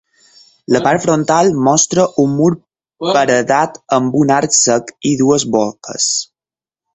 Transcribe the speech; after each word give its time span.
La 0.75 0.79
part 0.85 1.01
frontal 1.03 1.51
mostra 1.67 2.05
un 2.23 2.33
mur 2.37 2.49
paredat 3.11 3.77
amb 3.99 4.19
un 4.23 4.33
arc 4.39 4.57
cec 4.63 4.91
i 5.11 5.13
dues 5.21 5.47
boques. 5.59 6.11